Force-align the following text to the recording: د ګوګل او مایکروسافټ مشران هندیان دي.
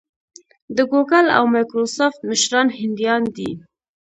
د 0.75 0.77
ګوګل 0.91 1.27
او 1.37 1.43
مایکروسافټ 1.53 2.19
مشران 2.29 2.67
هندیان 2.79 3.23
دي. 3.35 3.51